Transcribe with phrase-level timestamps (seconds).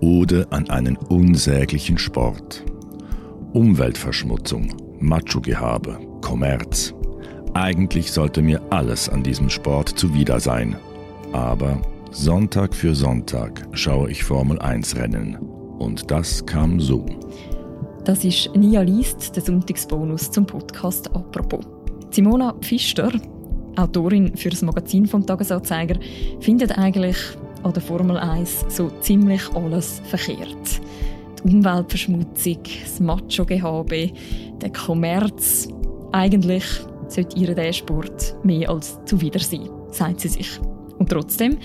[0.00, 2.64] Ode an einen unsäglichen Sport.
[3.52, 6.94] Umweltverschmutzung, Macho-Gehabe, Kommerz.
[7.54, 10.76] Eigentlich sollte mir alles an diesem Sport zuwider sein.
[11.32, 11.82] Aber
[12.12, 15.36] Sonntag für Sonntag schaue ich Formel 1 Rennen.
[15.78, 17.04] Und das kam so.
[18.04, 21.64] Das ist Nia Liest, der Sonntagsbonus zum Podcast «Apropos».
[22.10, 23.10] Simona Pfister,
[23.76, 25.98] Autorin für das Magazin vom Tagesanzeiger,
[26.40, 27.16] findet eigentlich
[27.62, 30.80] an der Formel 1 so ziemlich alles verkehrt.
[31.44, 34.10] Die Umweltverschmutzung, das Macho-Gehabe,
[34.60, 35.68] der Kommerz.
[36.12, 36.64] Eigentlich
[37.08, 40.58] sollte ihr der Sport mehr als zuwider sein, sagt sie sich.
[40.98, 41.58] Und trotzdem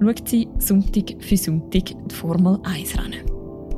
[0.00, 3.30] schaut sie Sonntag für Sonntag die Formel 1 Rennen.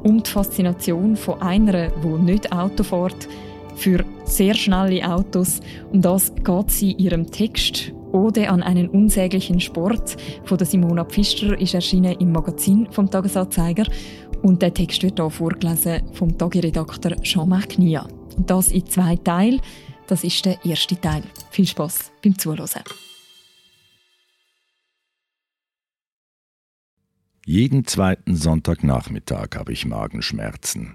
[0.03, 3.29] Um die Faszination von einer, die nicht Auto fährt,
[3.77, 5.61] für sehr schnelle Autos.
[5.93, 11.05] Um das geht sie in ihrem Text Ode an einen unsäglichen Sport von der Simona
[11.05, 13.85] Pfister ist erschienen im Magazin vom Tagesanzeiger
[14.43, 18.07] und der Text wird hier vorgelesen vom Tagiredakteur Jean-Marc Nia.
[18.37, 19.61] Und das in zwei Teilen.
[20.07, 21.23] Das ist der erste Teil.
[21.51, 22.85] Viel Spaß beim Zuhören.
[27.47, 30.95] Jeden zweiten Sonntagnachmittag habe ich Magenschmerzen.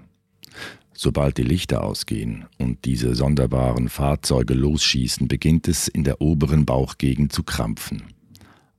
[1.02, 7.32] Sobald die Lichter ausgehen und diese sonderbaren Fahrzeuge losschießen, beginnt es in der oberen Bauchgegend
[7.32, 8.02] zu krampfen.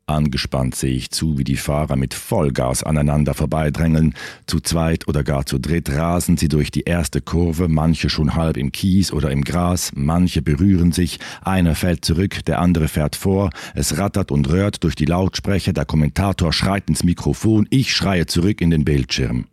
[0.06, 4.14] Angespannt sehe ich zu, wie die Fahrer mit Vollgas aneinander vorbeidrängeln.
[4.46, 8.56] Zu zweit oder gar zu dritt rasen sie durch die erste Kurve, manche schon halb
[8.56, 13.50] im Kies oder im Gras, manche berühren sich, einer fällt zurück, der andere fährt vor,
[13.74, 18.62] es rattert und röhrt durch die Lautsprecher, der Kommentator schreit ins Mikrofon, ich schreie zurück
[18.62, 19.46] in den Bildschirm.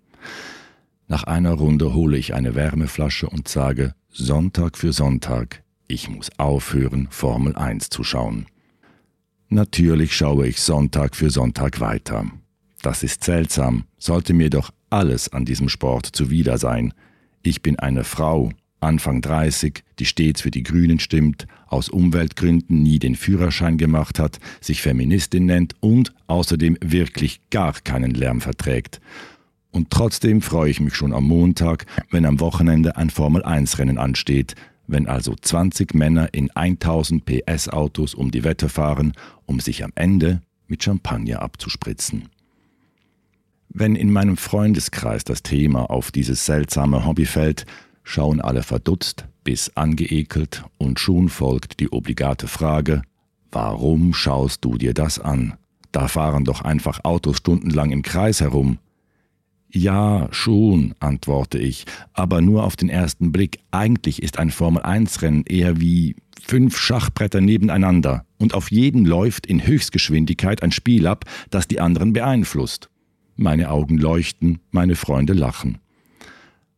[1.10, 7.08] Nach einer Runde hole ich eine Wärmeflasche und sage Sonntag für Sonntag, ich muss aufhören,
[7.10, 8.44] Formel 1 zu schauen.
[9.48, 12.26] Natürlich schaue ich Sonntag für Sonntag weiter.
[12.82, 16.92] Das ist seltsam, sollte mir doch alles an diesem Sport zuwider sein.
[17.42, 22.98] Ich bin eine Frau, Anfang 30, die stets für die Grünen stimmt, aus Umweltgründen nie
[22.98, 29.00] den Führerschein gemacht hat, sich Feministin nennt und außerdem wirklich gar keinen Lärm verträgt.
[29.70, 34.54] Und trotzdem freue ich mich schon am Montag, wenn am Wochenende ein Formel-1-Rennen ansteht,
[34.86, 39.12] wenn also 20 Männer in 1000 PS Autos um die Wette fahren,
[39.44, 42.28] um sich am Ende mit Champagner abzuspritzen.
[43.68, 47.66] Wenn in meinem Freundeskreis das Thema auf dieses seltsame Hobby fällt,
[48.02, 53.02] schauen alle verdutzt bis angeekelt und schon folgt die obligate Frage,
[53.50, 55.54] warum schaust du dir das an?
[55.92, 58.78] Da fahren doch einfach Autos stundenlang im Kreis herum.
[59.70, 61.84] Ja, schon, antworte ich,
[62.14, 63.58] aber nur auf den ersten Blick.
[63.70, 70.62] Eigentlich ist ein Formel-1-Rennen eher wie fünf Schachbretter nebeneinander und auf jedem läuft in Höchstgeschwindigkeit
[70.62, 72.88] ein Spiel ab, das die anderen beeinflusst.
[73.36, 75.78] Meine Augen leuchten, meine Freunde lachen.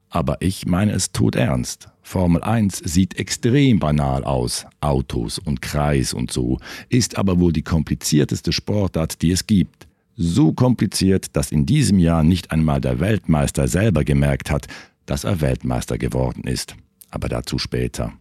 [0.09, 1.89] Aber ich meine es tot ernst.
[2.03, 6.59] Formel 1 sieht extrem banal aus, Autos und Kreis und so,
[6.89, 9.87] ist aber wohl die komplizierteste Sportart, die es gibt
[10.21, 14.67] so kompliziert, dass in diesem Jahr nicht einmal der Weltmeister selber gemerkt hat,
[15.07, 16.77] dass er Weltmeister geworden ist.
[17.11, 18.13] Aber dazu später.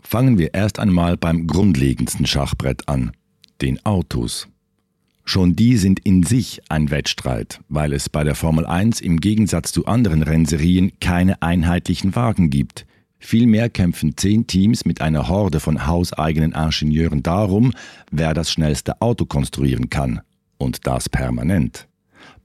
[0.00, 3.12] Fangen wir erst einmal beim grundlegendsten Schachbrett an,
[3.60, 4.48] den Autos.
[5.24, 9.70] Schon die sind in sich ein Wettstreit, weil es bei der Formel 1 im Gegensatz
[9.70, 12.86] zu anderen Rennserien keine einheitlichen Wagen gibt.
[13.18, 17.72] Vielmehr kämpfen zehn Teams mit einer Horde von hauseigenen Ingenieuren darum,
[18.10, 20.22] wer das schnellste Auto konstruieren kann
[20.62, 21.86] und das permanent.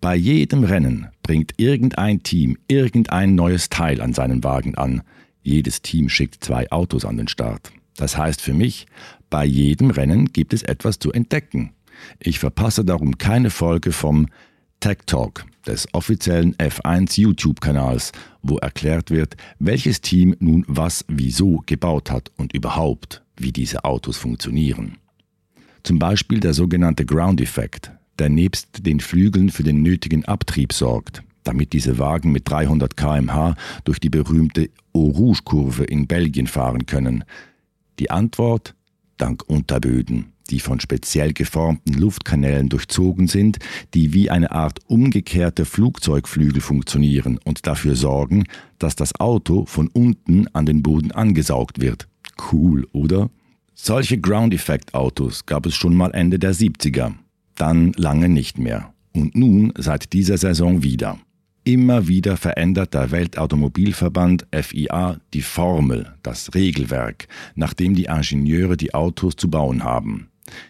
[0.02, 5.02] Bei jedem Rennen bringt irgendein Team irgendein neues Teil an seinen Wagen an.
[5.42, 7.72] Jedes Team schickt zwei Autos an den Start.
[7.96, 8.86] Das heißt für mich,
[9.30, 11.72] bei jedem Rennen gibt es etwas zu entdecken.
[12.20, 14.28] Ich verpasse darum keine Folge vom
[14.80, 18.12] Tech Talk, des offiziellen F1 YouTube-Kanals,
[18.42, 24.18] wo erklärt wird, welches Team nun was wieso gebaut hat und überhaupt, wie diese Autos
[24.18, 24.98] funktionieren.
[25.84, 31.74] Zum Beispiel der sogenannte Ground-Effekt, der nebst den Flügeln für den nötigen Abtrieb sorgt, damit
[31.74, 37.24] diese Wagen mit 300 kmh durch die berühmte Eau Rouge-Kurve in Belgien fahren können.
[38.00, 38.76] Die Antwort?
[39.18, 43.58] Dank Unterböden, die von speziell geformten Luftkanälen durchzogen sind,
[43.96, 48.44] die wie eine Art umgekehrte Flugzeugflügel funktionieren und dafür sorgen,
[48.78, 52.08] dass das Auto von unten an den Boden angesaugt wird.
[52.52, 53.32] Cool, oder?
[53.74, 57.14] Solche Ground-Effect-Autos gab es schon mal Ende der 70er
[57.58, 58.94] dann lange nicht mehr.
[59.14, 61.20] Und nun seit dieser Saison wieder.
[61.64, 69.36] Immer wieder verändert der Weltautomobilverband FIA die Formel, das Regelwerk, nachdem die Ingenieure die Autos
[69.36, 70.30] zu bauen haben.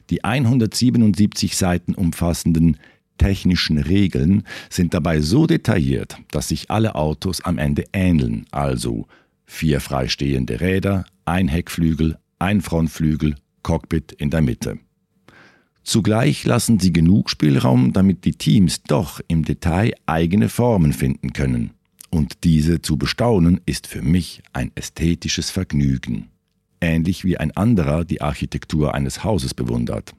[0.09, 2.77] Die 177 Seiten umfassenden
[3.19, 9.05] technischen Regeln sind dabei so detailliert, dass sich alle Autos am Ende ähneln, also
[9.45, 14.79] vier freistehende Räder, ein Heckflügel, ein Frontflügel, Cockpit in der Mitte.
[15.87, 21.71] Zugleich lassen sie genug Spielraum, damit die Teams doch im Detail eigene Formen finden können.
[22.09, 26.27] Und diese zu bestaunen ist für mich ein ästhetisches Vergnügen,
[26.81, 30.13] ähnlich wie ein anderer die Architektur eines Hauses bewundert.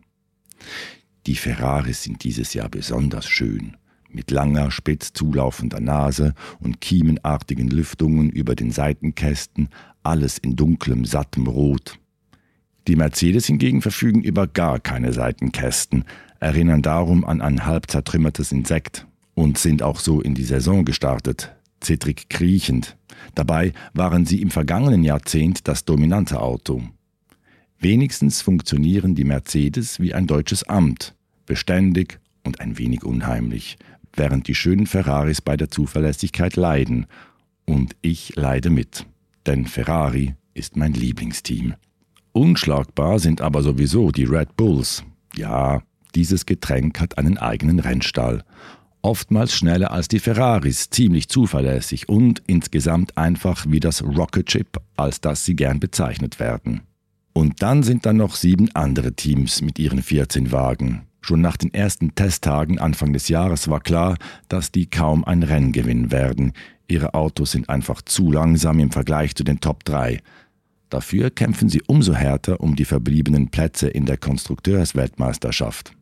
[1.26, 3.76] Die Ferraris sind dieses Jahr besonders schön,
[4.08, 9.68] mit langer, spitz zulaufender Nase und kiemenartigen Lüftungen über den Seitenkästen,
[10.02, 11.98] alles in dunklem, sattem Rot.
[12.88, 16.04] Die Mercedes hingegen verfügen über gar keine Seitenkästen,
[16.40, 21.54] erinnern darum an ein halb zertrümmertes Insekt und sind auch so in die Saison gestartet,
[21.80, 22.96] zittrig kriechend.
[23.34, 26.82] Dabei waren sie im vergangenen Jahrzehnt das dominante Auto.
[27.78, 31.14] Wenigstens funktionieren die Mercedes wie ein deutsches Amt,
[31.44, 33.76] beständig und ein wenig unheimlich,
[34.14, 37.06] während die schönen Ferraris bei der Zuverlässigkeit leiden.
[37.66, 39.04] Und ich leide mit,
[39.44, 41.74] denn Ferrari ist mein Lieblingsteam.
[42.32, 45.04] Unschlagbar sind aber sowieso die Red Bulls.
[45.34, 45.82] Ja,
[46.14, 48.44] dieses Getränk hat einen eigenen Rennstall.
[49.02, 55.20] Oftmals schneller als die Ferraris, ziemlich zuverlässig und insgesamt einfach wie das Rocket Ship, als
[55.20, 56.82] das sie gern bezeichnet werden.
[57.32, 61.02] Und dann sind da noch sieben andere Teams mit ihren 14 Wagen.
[61.20, 64.16] Schon nach den ersten Testtagen Anfang des Jahres war klar,
[64.48, 66.52] dass die kaum ein Rennen gewinnen werden.
[66.88, 70.20] Ihre Autos sind einfach zu langsam im Vergleich zu den Top 3.
[70.88, 75.92] Dafür kämpfen sie umso härter um die verbliebenen Plätze in der Konstrukteursweltmeisterschaft.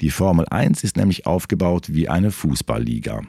[0.00, 3.22] Die Formel 1 ist nämlich aufgebaut wie eine Fußballliga.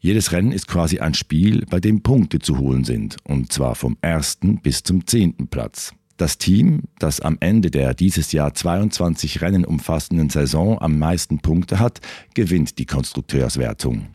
[0.00, 3.96] Jedes Rennen ist quasi ein Spiel, bei dem Punkte zu holen sind, und zwar vom
[4.00, 5.92] ersten bis zum zehnten Platz.
[6.16, 11.78] Das Team, das am Ende der dieses Jahr 22 Rennen umfassenden Saison am meisten Punkte
[11.78, 12.00] hat,
[12.34, 14.08] gewinnt die Konstrukteurswertung.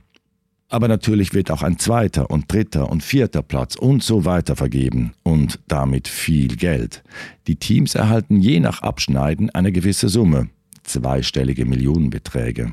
[0.74, 5.14] Aber natürlich wird auch ein zweiter und dritter und vierter Platz und so weiter vergeben
[5.22, 7.04] und damit viel Geld.
[7.46, 10.50] Die Teams erhalten je nach Abschneiden eine gewisse Summe,
[10.82, 12.72] zweistellige Millionenbeträge.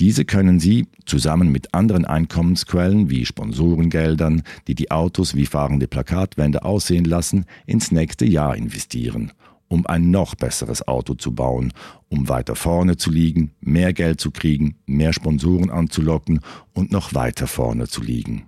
[0.00, 6.64] Diese können Sie zusammen mit anderen Einkommensquellen wie Sponsorengeldern, die die Autos wie fahrende Plakatwände
[6.64, 9.30] aussehen lassen, ins nächste Jahr investieren
[9.68, 11.72] um ein noch besseres Auto zu bauen,
[12.08, 16.40] um weiter vorne zu liegen, mehr Geld zu kriegen, mehr Sponsoren anzulocken
[16.72, 18.44] und noch weiter vorne zu liegen.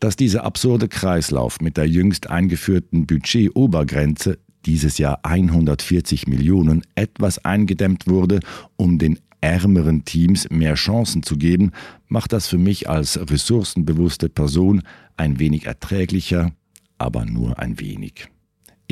[0.00, 8.06] Dass dieser absurde Kreislauf mit der jüngst eingeführten Budget-Obergrenze dieses Jahr 140 Millionen etwas eingedämmt
[8.06, 8.40] wurde,
[8.76, 11.72] um den ärmeren Teams mehr Chancen zu geben,
[12.08, 14.82] macht das für mich als ressourcenbewusste Person
[15.16, 16.52] ein wenig erträglicher,
[16.98, 18.31] aber nur ein wenig.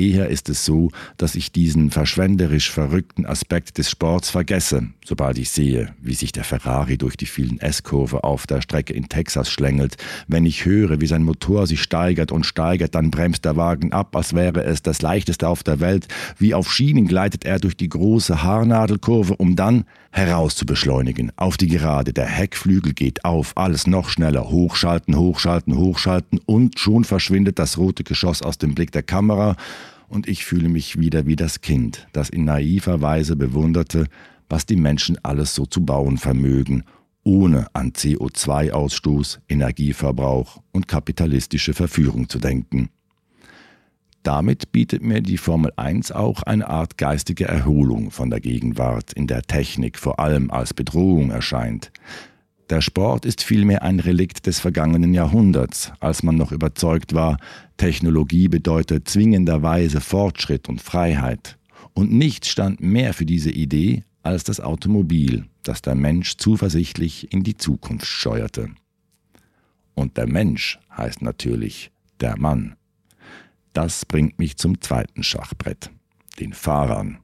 [0.01, 5.51] Eher ist es so, dass ich diesen verschwenderisch verrückten Aspekt des Sports vergesse, sobald ich
[5.51, 9.97] sehe, wie sich der Ferrari durch die vielen S-Kurve auf der Strecke in Texas schlängelt.
[10.27, 14.15] Wenn ich höre, wie sein Motor sich steigert und steigert, dann bremst der Wagen ab,
[14.15, 16.07] als wäre es das leichteste auf der Welt.
[16.39, 21.31] Wie auf Schienen gleitet er durch die große Haarnadelkurve, um dann heraus zu beschleunigen.
[21.35, 24.49] Auf die Gerade, der Heckflügel geht auf, alles noch schneller.
[24.49, 29.55] Hochschalten, hochschalten, hochschalten und schon verschwindet das rote Geschoss aus dem Blick der Kamera
[30.11, 34.05] und ich fühle mich wieder wie das Kind, das in naiver Weise bewunderte,
[34.49, 36.83] was die Menschen alles so zu bauen vermögen,
[37.23, 42.89] ohne an CO2-Ausstoß, Energieverbrauch und kapitalistische Verführung zu denken.
[44.23, 49.25] Damit bietet mir die Formel 1 auch eine Art geistige Erholung von der Gegenwart, in
[49.25, 51.91] der Technik vor allem als Bedrohung erscheint.
[52.71, 57.37] Der Sport ist vielmehr ein Relikt des vergangenen Jahrhunderts, als man noch überzeugt war,
[57.75, 61.57] Technologie bedeutet zwingenderweise Fortschritt und Freiheit.
[61.93, 67.43] Und nichts stand mehr für diese Idee als das Automobil, das der Mensch zuversichtlich in
[67.43, 68.69] die Zukunft steuerte.
[69.93, 72.77] Und der Mensch heißt natürlich der Mann.
[73.73, 75.91] Das bringt mich zum zweiten Schachbrett,
[76.39, 77.17] den Fahrern.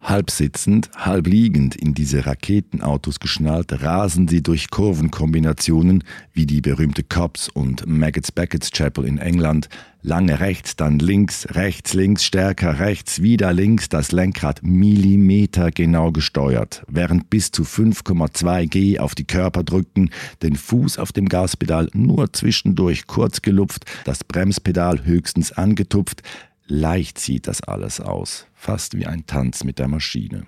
[0.00, 7.02] Halb sitzend, halb liegend in diese Raketenautos geschnallt, rasen sie durch Kurvenkombinationen wie die berühmte
[7.02, 9.68] Cobbs und Maggots Beckett's Chapel in England,
[10.02, 16.84] lange rechts, dann links, rechts, links, stärker rechts, wieder links, das Lenkrad Millimeter genau gesteuert,
[16.88, 20.10] während bis zu 5,2 G auf die Körper drückten,
[20.42, 26.22] den Fuß auf dem Gaspedal nur zwischendurch kurz gelupft, das Bremspedal höchstens angetupft,
[26.70, 30.44] Leicht sieht das alles aus, fast wie ein Tanz mit der Maschine.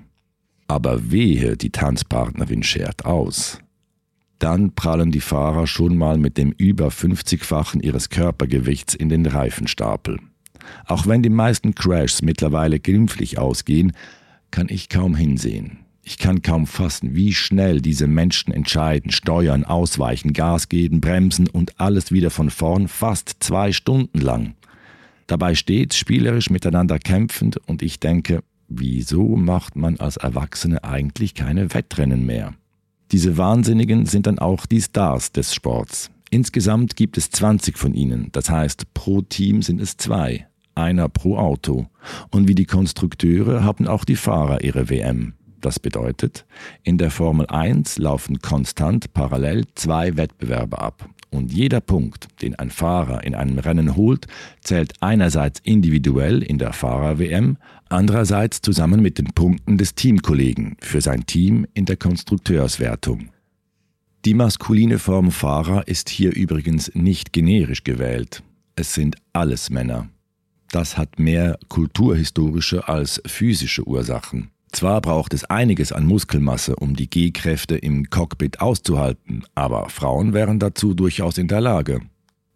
[0.69, 3.59] Aber wehe, die Tanzpartnerin schert aus.
[4.39, 10.19] Dann prallen die Fahrer schon mal mit dem über 50-fachen ihres Körpergewichts in den Reifenstapel.
[10.85, 13.93] Auch wenn die meisten Crashs mittlerweile glimpflich ausgehen,
[14.51, 15.79] kann ich kaum hinsehen.
[16.03, 21.81] Ich kann kaum fassen, wie schnell diese Menschen entscheiden, steuern, ausweichen, Gas geben, bremsen und
[21.81, 24.55] alles wieder von vorn, fast zwei Stunden lang.
[25.31, 31.73] Dabei stets spielerisch miteinander kämpfend und ich denke, wieso macht man als Erwachsene eigentlich keine
[31.73, 32.55] Wettrennen mehr?
[33.13, 36.11] Diese Wahnsinnigen sind dann auch die Stars des Sports.
[36.31, 41.37] Insgesamt gibt es 20 von ihnen, das heißt pro Team sind es zwei, einer pro
[41.37, 41.87] Auto.
[42.33, 45.35] Und wie die Konstrukteure haben auch die Fahrer ihre WM.
[45.61, 46.45] Das bedeutet,
[46.83, 51.09] in der Formel 1 laufen konstant parallel zwei Wettbewerbe ab.
[51.31, 54.27] Und jeder Punkt, den ein Fahrer in einem Rennen holt,
[54.63, 57.57] zählt einerseits individuell in der Fahrer-WM,
[57.89, 63.29] andererseits zusammen mit den Punkten des Teamkollegen für sein Team in der Konstrukteurswertung.
[64.25, 68.43] Die maskuline Form Fahrer ist hier übrigens nicht generisch gewählt.
[68.77, 70.09] Es sind alles Männer.
[70.71, 74.51] Das hat mehr kulturhistorische als physische Ursachen.
[74.73, 80.59] Zwar braucht es einiges an Muskelmasse, um die G-Kräfte im Cockpit auszuhalten, aber Frauen wären
[80.61, 82.01] dazu durchaus in der Lage.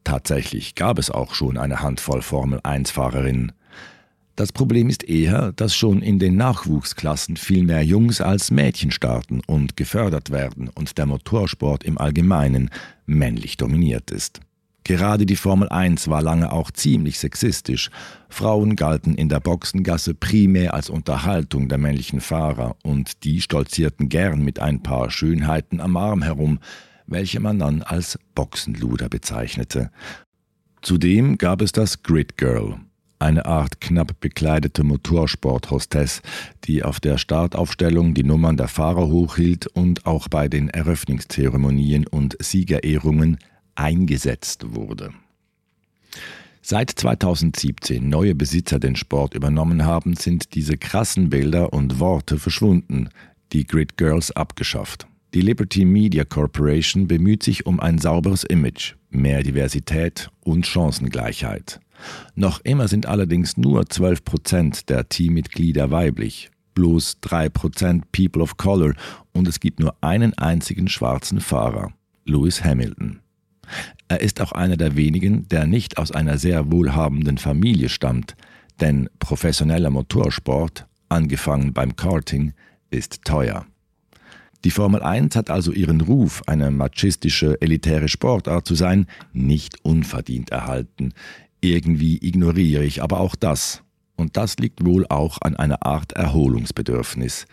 [0.04, 3.52] Tatsächlich gab es auch schon eine Handvoll Formel-1-Fahrerinnen.
[4.36, 9.40] Das Problem ist eher, dass schon in den Nachwuchsklassen viel mehr Jungs als Mädchen starten
[9.46, 12.70] und gefördert werden und der Motorsport im Allgemeinen
[13.06, 14.40] männlich dominiert ist.
[14.86, 17.90] Gerade die Formel 1 war lange auch ziemlich sexistisch.
[18.28, 24.42] Frauen galten in der Boxengasse primär als Unterhaltung der männlichen Fahrer und die stolzierten gern
[24.44, 26.58] mit ein paar Schönheiten am Arm herum,
[27.06, 29.90] welche man dann als Boxenluder bezeichnete.
[30.82, 32.76] Zudem gab es das Grid Girl,
[33.18, 36.20] eine Art knapp bekleidete Motorsport-Hostess,
[36.64, 42.36] die auf der Startaufstellung die Nummern der Fahrer hochhielt und auch bei den Eröffnungszeremonien und
[42.38, 43.38] Siegerehrungen
[43.74, 45.12] eingesetzt wurde.
[46.62, 53.10] Seit 2017 neue Besitzer den Sport übernommen haben, sind diese krassen Bilder und Worte verschwunden,
[53.52, 55.06] die Grid Girls abgeschafft.
[55.34, 61.80] Die Liberty Media Corporation bemüht sich um ein sauberes Image, mehr Diversität und Chancengleichheit.
[62.34, 68.56] Noch immer sind allerdings nur 12 Prozent der Teammitglieder weiblich, bloß 3 Prozent People of
[68.56, 68.94] Color
[69.32, 71.92] und es gibt nur einen einzigen schwarzen Fahrer,
[72.24, 73.20] Lewis Hamilton.
[74.08, 78.36] Er ist auch einer der wenigen, der nicht aus einer sehr wohlhabenden Familie stammt,
[78.80, 82.52] denn professioneller Motorsport, angefangen beim Karting,
[82.90, 83.66] ist teuer.
[84.64, 90.50] Die Formel 1 hat also ihren Ruf, eine machistische, elitäre Sportart zu sein, nicht unverdient
[90.50, 91.12] erhalten.
[91.60, 93.82] Irgendwie ignoriere ich aber auch das.
[94.16, 97.46] Und das liegt wohl auch an einer Art Erholungsbedürfnis.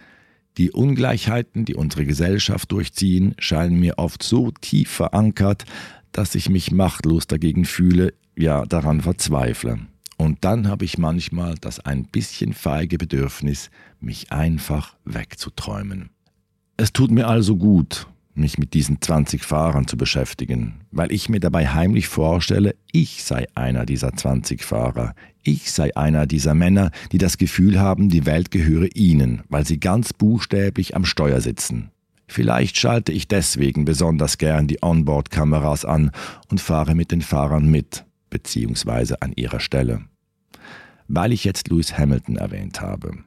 [0.58, 5.66] Die Ungleichheiten, die unsere Gesellschaft durchziehen, scheinen mir oft so tief verankert,
[6.12, 9.80] dass ich mich machtlos dagegen fühle, ja daran verzweifle.
[10.18, 16.12] Und dann habe ich manchmal das ein bisschen feige Bedürfnis, mich einfach wegzuträumen.
[16.78, 21.40] Es tut mir also gut, mich mit diesen 20 Fahrern zu beschäftigen, weil ich mir
[21.40, 25.16] dabei heimlich vorstelle, ich sei einer dieser 20 Fahrer.
[25.44, 29.80] Ich sei einer dieser Männer, die das Gefühl haben, die Welt gehöre ihnen, weil sie
[29.80, 31.90] ganz buchstäblich am Steuer sitzen.
[32.32, 36.12] Vielleicht schalte ich deswegen besonders gern die Onboard-Kameras an
[36.50, 40.04] und fahre mit den Fahrern mit, beziehungsweise an ihrer Stelle.
[41.10, 43.18] Weil ich jetzt Lewis Hamilton erwähnt habe.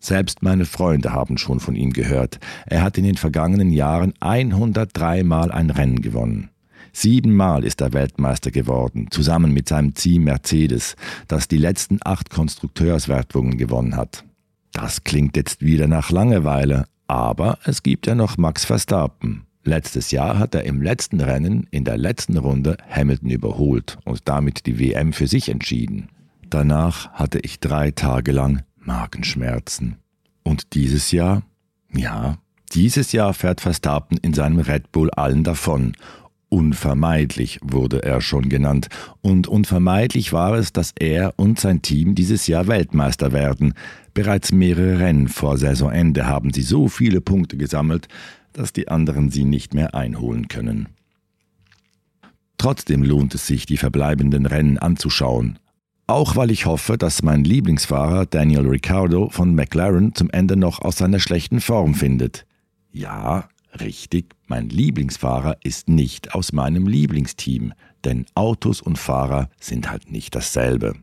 [0.00, 2.40] Selbst meine Freunde haben schon von ihm gehört.
[2.64, 6.48] Er hat in den vergangenen Jahren 103 Mal ein Rennen gewonnen.
[6.94, 10.96] Siebenmal ist er Weltmeister geworden, zusammen mit seinem Team Mercedes,
[11.28, 14.24] das die letzten acht Konstrukteurswertungen gewonnen hat.
[14.72, 19.46] Das klingt jetzt wieder nach Langeweile, aber es gibt ja noch Max Verstappen.
[19.64, 24.66] Letztes Jahr hat er im letzten Rennen in der letzten Runde Hamilton überholt und damit
[24.66, 26.08] die WM für sich entschieden.
[26.48, 29.96] Danach hatte ich drei Tage lang Magenschmerzen.
[30.44, 31.42] Und dieses Jahr?
[31.92, 32.38] Ja,
[32.72, 35.92] dieses Jahr fährt Verstappen in seinem Red Bull allen davon.
[36.48, 38.88] Unvermeidlich wurde er schon genannt.
[39.20, 43.74] Und unvermeidlich war es, dass er und sein Team dieses Jahr Weltmeister werden.
[44.14, 48.06] Bereits mehrere Rennen vor Saisonende haben sie so viele Punkte gesammelt,
[48.52, 50.88] dass die anderen sie nicht mehr einholen können.
[52.58, 55.58] Trotzdem lohnt es sich, die verbleibenden Rennen anzuschauen.
[56.06, 60.98] Auch weil ich hoffe, dass mein Lieblingsfahrer Daniel Ricciardo von McLaren zum Ende noch aus
[60.98, 62.46] seiner schlechten Form findet.
[62.92, 63.48] Ja,
[63.80, 67.72] richtig, mein Lieblingsfahrer ist nicht aus meinem Lieblingsteam,
[68.04, 70.94] denn Autos und Fahrer sind halt nicht dasselbe.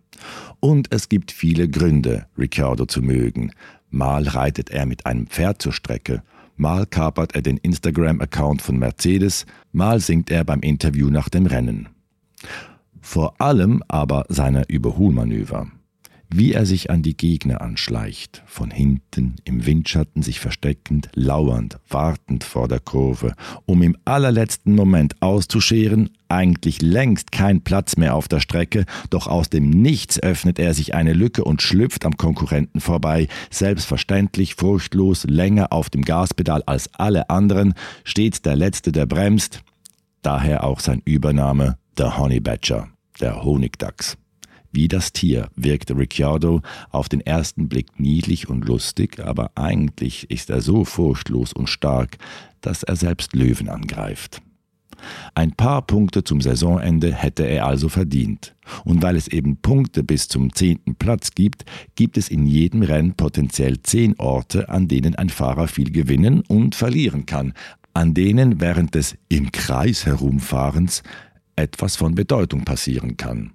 [0.59, 3.51] Und es gibt viele Gründe, Ricciardo zu mögen.
[3.89, 6.23] Mal reitet er mit einem Pferd zur Strecke,
[6.55, 11.89] mal kapert er den Instagram-Account von Mercedes, mal singt er beim Interview nach dem Rennen.
[13.01, 15.67] Vor allem aber seine Überholmanöver.
[16.35, 22.43] Wie er sich an die Gegner anschleicht, von hinten, im Windschatten sich versteckend, lauernd, wartend
[22.43, 23.33] vor der Kurve,
[23.65, 29.49] um im allerletzten Moment auszuscheren, eigentlich längst kein Platz mehr auf der Strecke, doch aus
[29.49, 35.71] dem Nichts öffnet er sich eine Lücke und schlüpft am Konkurrenten vorbei, selbstverständlich, furchtlos, länger
[35.71, 39.61] auf dem Gaspedal als alle anderen, steht der Letzte, der bremst,
[40.23, 42.87] daher auch sein Übername, der Honey Badger,
[43.21, 44.17] der Honigdachs.
[44.73, 50.49] Wie das Tier wirkt Ricciardo auf den ersten Blick niedlich und lustig, aber eigentlich ist
[50.49, 52.17] er so furchtlos und stark,
[52.61, 54.41] dass er selbst Löwen angreift.
[55.35, 58.55] Ein paar Punkte zum Saisonende hätte er also verdient.
[58.83, 61.65] Und weil es eben Punkte bis zum zehnten Platz gibt,
[61.95, 66.73] gibt es in jedem Rennen potenziell zehn Orte, an denen ein Fahrer viel gewinnen und
[66.73, 67.53] verlieren kann,
[67.93, 71.03] an denen während des im Kreis herumfahrens
[71.55, 73.51] etwas von Bedeutung passieren kann.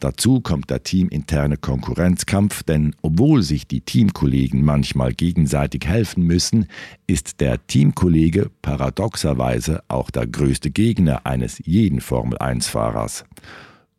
[0.00, 6.66] Dazu kommt der teaminterne Konkurrenzkampf, denn obwohl sich die Teamkollegen manchmal gegenseitig helfen müssen,
[7.08, 13.24] ist der Teamkollege paradoxerweise auch der größte Gegner eines jeden Formel-1-Fahrers.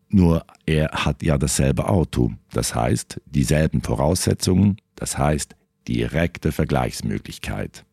[0.08, 5.56] Nur er hat ja dasselbe Auto, das heißt dieselben Voraussetzungen, das heißt
[5.88, 7.84] direkte Vergleichsmöglichkeit.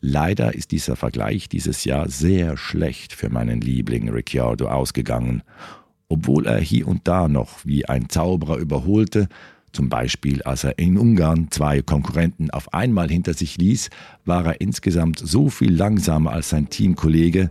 [0.00, 5.42] Leider ist dieser Vergleich dieses Jahr sehr schlecht für meinen Liebling Ricciardo ausgegangen
[6.08, 9.28] obwohl er hier und da noch wie ein Zauberer überholte,
[9.72, 13.90] zum Beispiel als er in Ungarn zwei Konkurrenten auf einmal hinter sich ließ,
[14.24, 17.50] war er insgesamt so viel langsamer als sein Teamkollege,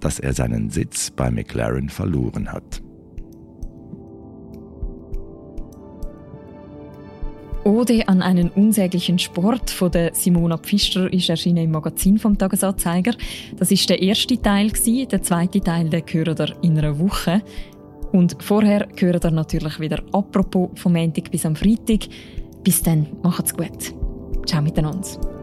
[0.00, 2.82] dass er seinen Sitz bei McLaren verloren hat.
[7.66, 13.12] Ode an einen unsäglichen Sport von der Simona Pfister ist erschienen im Magazin vom Tagesanzeiger.
[13.56, 14.70] Das ist der erste Teil
[15.10, 17.42] Der zweite Teil, der gehört in einer Woche.
[18.16, 22.08] Und vorher hören ihr natürlich wieder apropos vom Montag bis am Freitag.
[22.64, 23.92] Bis dann, macht's gut.
[24.46, 25.35] Ciao miteinander.